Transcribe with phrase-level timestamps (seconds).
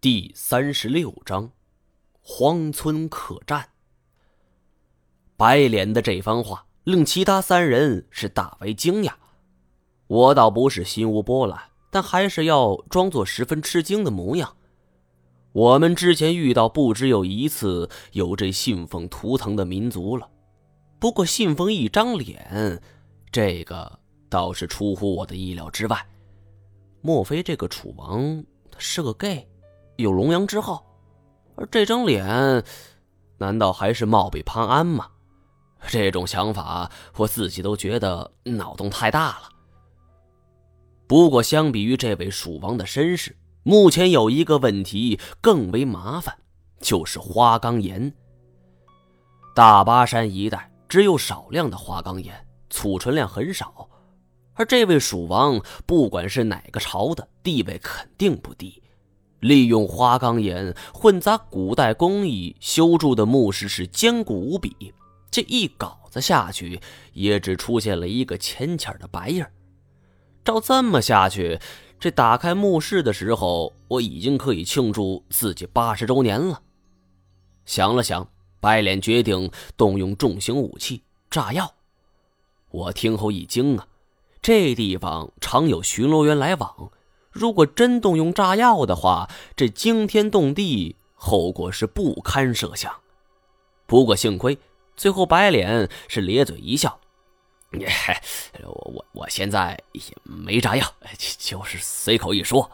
[0.00, 1.50] 第三十六章，
[2.22, 3.70] 荒村客栈。
[5.36, 9.14] 白脸的这番话令其他三人是大为惊讶。
[10.06, 14.54] 我倒不是心无波澜，但还是要装作十分吃惊的模样。
[15.50, 20.30] 我们之前遇到不只有一次有这信奉图腾的民族了，
[21.00, 22.80] 不过信奉一张脸，
[23.32, 26.06] 这个倒是出乎我的意料之外。
[27.00, 29.48] 莫非这个楚王他是个 gay？
[29.98, 30.86] 有龙阳之好，
[31.56, 32.62] 而这张脸，
[33.36, 35.08] 难道还是貌比潘安吗？
[35.88, 39.48] 这种想法，我自己都觉得脑洞太大了。
[41.08, 46.38] 不过，相比于这位蜀王的身世，目前有一个问题更为麻烦，
[46.78, 48.14] 就是花岗岩。
[49.52, 53.90] 大巴山一带只有少量的花岗岩，储存量很少，
[54.54, 58.80] 而这位蜀王，不管是哪个朝的，地位肯定不低。
[59.40, 64.92] 利用花岗岩混杂古代工艺修筑的墓室是坚固无比，
[65.30, 66.80] 这一镐子下去，
[67.12, 69.44] 也只出现了一个浅浅的白印
[70.44, 71.60] 照这么下去，
[72.00, 76.62] 这打开墓室的时候，我已经可以庆祝自己八十周年了。
[77.66, 78.26] 想了想，
[78.58, 81.74] 白脸决定动用重型武器——炸药。
[82.70, 83.86] 我听后一惊啊，
[84.40, 86.90] 这地方常有巡逻员来往。
[87.30, 92.92] 如果真动用炸药的话，这惊天动地，后果是不堪设想。
[93.86, 94.58] 不过幸亏
[94.96, 96.98] 最后白脸是咧嘴一笑
[98.64, 100.94] ：“我我我现在也没炸药，
[101.38, 102.70] 就是随口一说。”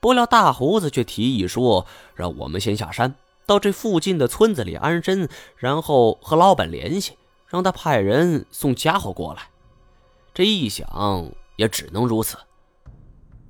[0.00, 3.14] 不料大胡子却提议说：“让我们先下山，
[3.46, 9.50] 到这附近的村子里安身，然后和老板联系，让他派人送家伙过来。”
[10.34, 12.36] 这一想，也只能如此。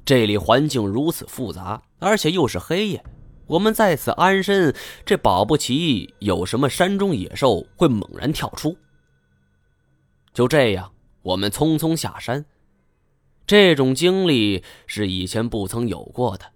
[0.04, 3.04] 这里环境如此复杂，而且又是黑夜，
[3.46, 8.76] 我们在此安身，这保不齐有什么山中野兽会猛然跳出。
[10.34, 12.44] 就这样，我们匆匆下山。
[13.46, 16.46] 这种经历是以前不曾有过的。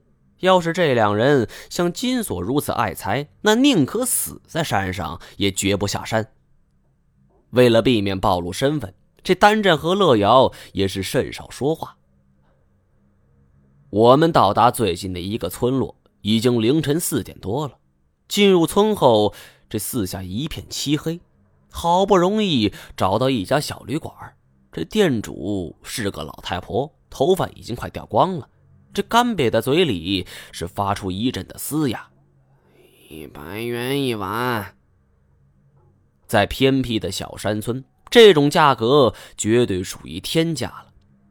[0.41, 6.33] 要是这两人像金锁如此爱财，那宁可死在山上，也绝不下山。
[7.51, 8.93] 为了避免暴露身份，
[9.23, 11.96] 这丹震和乐瑶也是甚少说话。
[13.97, 17.79] 我们到达最近的一个村落，已经凌晨四点多了。
[18.29, 19.33] 进入村后，
[19.71, 21.19] 这四下一片漆黑。
[21.71, 24.15] 好不容易找到一家小旅馆，
[24.71, 28.47] 这店主是个老太婆，头发已经快掉光了。
[28.93, 32.11] 这干瘪的嘴里是发出一阵的嘶哑。
[33.09, 34.77] 一百元一晚，
[36.27, 40.86] 在偏僻的小山村，这种价格绝对属于天价了。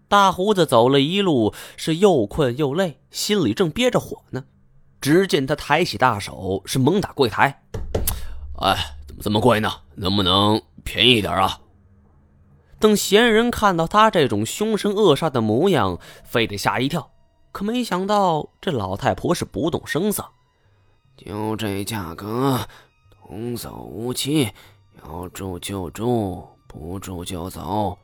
[0.07, 4.45] 大胡子走了一路，是又困又累，心里正憋着火呢。
[5.01, 7.63] 只见他抬起大手，是猛打柜台
[8.61, 8.75] ：“哎，
[9.07, 9.71] 怎么这么贵呢？
[9.95, 11.59] 能不能便宜一点啊？”
[12.79, 17.11] 等闲人看到他这种凶神恶煞的模样，非得吓一跳。
[17.51, 20.25] 可没想到，这老太婆是不动声色
[21.17, 22.59] ：“就这价格，
[23.09, 24.51] 童叟无欺，
[25.03, 27.97] 要住就住，不住就走。”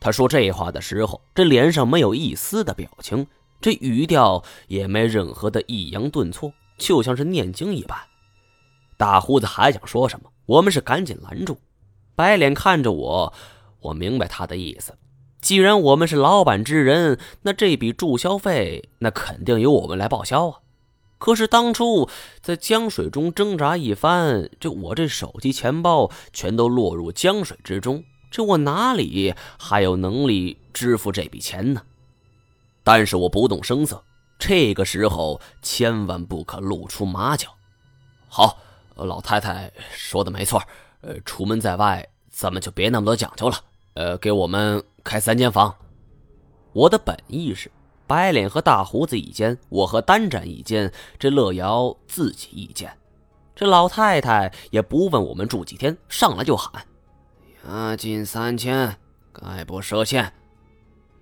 [0.00, 3.26] 他说这话的时候，这脸上没有一丝的表情，
[3.60, 7.98] 这语调也没任何的抑扬顿挫，就像是念经一般。
[8.96, 11.58] 大胡子还想说什么，我们是赶紧拦住。
[12.14, 13.32] 白脸看着我，
[13.80, 14.94] 我明白他的意思。
[15.42, 20.58] 既然我们是老板之人，那这笔注销费那肯定由我们来报销啊。
[21.18, 22.08] 可是当初
[22.40, 28.04] 在江水中挣扎一番，这我这手机、钱包全都落入江水之中。
[28.30, 31.82] 这我哪里还有能力支付这笔钱呢？
[32.84, 34.02] 但是我不动声色，
[34.38, 37.48] 这个时候千万不可露出马脚。
[38.28, 38.58] 好，
[38.94, 40.62] 老太太说的没错，
[41.00, 43.56] 呃，出门在外咱们就别那么多讲究了。
[43.94, 45.74] 呃，给我们开三间房。
[46.72, 47.70] 我的本意是
[48.06, 52.96] 白脸和大胡子一间，我和单展一间，这乐瑶自己一间。
[53.54, 56.86] 这老太太也不问我们住几天，上来就喊。
[57.68, 58.96] 押金三千，
[59.32, 60.32] 概不赊欠。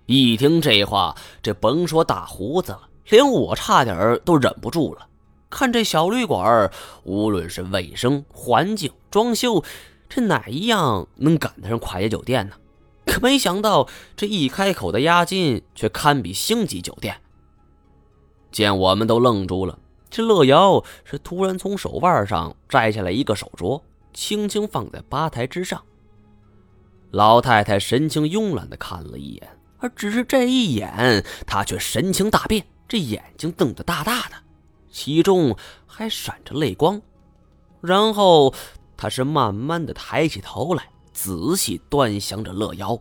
[0.07, 5.09] 一听这话，这甭说大胡子了，连我差点都忍不住了。
[5.51, 6.71] 看这小旅馆，
[7.03, 9.65] 无论是卫生、环境、装修，
[10.09, 12.55] 这哪一样能赶得上快捷酒店呢？
[13.05, 17.21] 可没想到，这一开口的押金却堪比星级酒店。
[18.53, 23.83] 见我们都愣住了，这乐瑶是突然从手腕上摘下来一个手镯，
[24.15, 25.83] 轻轻放在吧台之上。
[27.11, 34.37] 老太太神情慵懒的看了一眼，而只是这一眼，她却神情大变，这眼睛瞪得大大的，
[34.91, 35.57] 其中
[35.87, 37.01] 还闪着泪光。
[37.81, 38.53] 然后
[38.97, 43.01] 他是慢慢的抬起头来，仔细端详着乐瑶。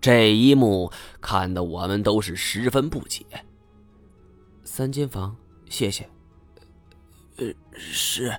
[0.00, 3.24] 这一幕看得我们都是十分不解。
[4.64, 5.34] 三间房，
[5.68, 6.08] 谢谢。
[7.38, 8.32] 呃，是。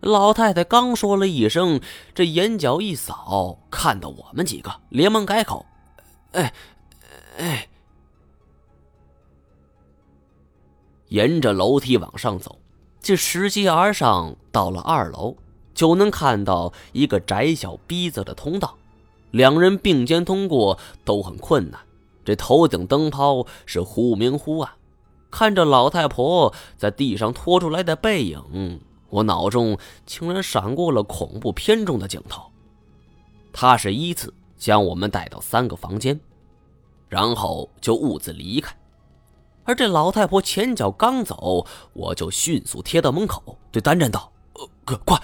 [0.00, 1.80] 老太太刚说了一声，
[2.14, 5.66] 这眼角一扫，看到我们几个，连忙改口
[6.32, 6.52] ：“哎，
[7.38, 7.68] 哎。”
[11.08, 12.58] 沿着楼梯往上走，
[13.00, 15.36] 这拾阶而上，到了二楼，
[15.74, 18.76] 就能看到一个窄小逼仄的通道。
[19.32, 21.80] 两人并肩通过都很困难。
[22.24, 24.72] 这头顶灯泡是忽明忽暗，
[25.30, 28.80] 看着老太婆在地上拖出来的背影。
[29.10, 29.76] 我脑中
[30.06, 32.50] 竟然闪过了恐怖片中的镜头。
[33.52, 36.18] 他是依次将我们带到三个房间，
[37.08, 38.74] 然后就兀自离开。
[39.64, 44.32] 而这老太婆前脚刚走，我就迅速贴到门口，对丹战道
[44.86, 45.20] ：“呃，快，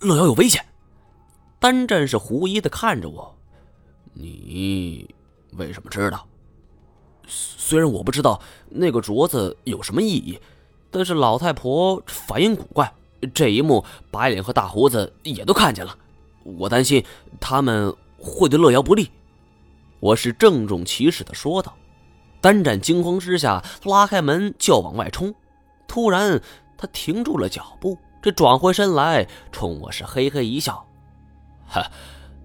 [0.00, 0.64] 乐瑶有危险！”
[1.58, 3.34] 丹战是狐疑的看着我
[4.14, 5.12] ：“你
[5.52, 6.26] 为什么知道？
[7.26, 10.38] 虽然我不知道那个镯子有什么意义，
[10.90, 12.92] 但是老太婆反应古怪。”
[13.34, 15.96] 这一幕，白脸和大胡子也都看见了。
[16.42, 17.04] 我担心
[17.40, 19.10] 他们会对乐瑶不利。
[20.00, 21.76] 我是郑重其事的说道。
[22.40, 25.34] 单战惊慌之下拉开门就往外冲，
[25.86, 26.40] 突然
[26.78, 30.86] 他停住了脚步，这转回身来冲我是嘿嘿一笑
[31.68, 31.86] ：“哈，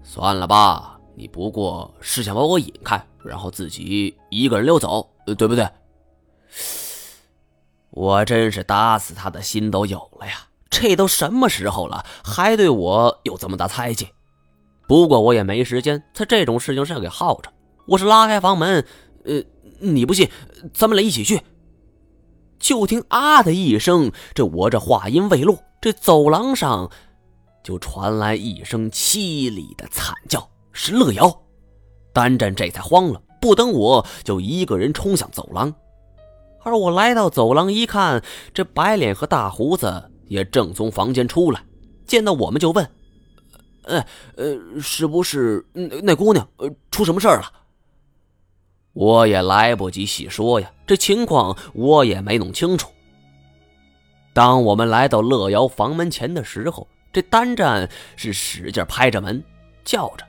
[0.02, 5.08] 算了吧，你不过是想把我引开，然后自己一个人溜走，
[5.38, 5.66] 对不对？”
[7.88, 10.34] 我真是打死他的心都有了呀！
[10.70, 14.08] 这都什么时候了，还对我有这么大猜忌？
[14.88, 17.52] 不过我也没时间在这种事情上给耗着。
[17.86, 18.86] 我是拉开房门，
[19.24, 19.42] 呃，
[19.80, 20.28] 你不信，
[20.72, 21.40] 咱们俩一起去。
[22.58, 26.90] 就听啊的一声，这我这话音未落，这走廊上
[27.62, 31.42] 就传来一声凄厉的惨叫，是乐瑶。
[32.12, 35.72] 单战这才慌了，不等我就一个人冲向走廊。
[36.62, 38.22] 而我来到走廊一看，
[38.54, 40.10] 这白脸和大胡子。
[40.26, 41.62] 也正从房间出来，
[42.06, 42.88] 见到我们就问
[43.84, 44.06] ：“哎，
[44.36, 47.52] 呃，是不是那那姑娘呃出什么事儿了？”
[48.92, 52.90] 我也来不及细说呀，这情况我也没弄清楚。
[54.32, 59.42] 当我们来到乐瑶房门前的时候，这单战是使劲拍着门，
[59.84, 60.24] 叫着，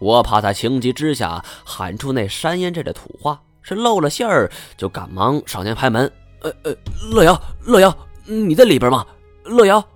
[0.00, 6.10] 我怕他情急之下喊出那山烟这的土话，是露了馅儿，就赶忙上前拍门
[6.42, 6.76] ：“呃呃，
[7.12, 9.06] 乐瑶，乐瑶，你在里边吗？”
[9.50, 9.86] 乐瑶，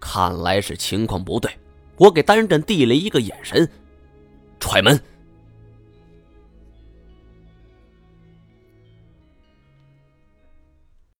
[0.00, 1.50] 看来是情况不对。
[1.96, 3.68] 我给单振递了一个眼神，
[4.58, 5.00] 踹门。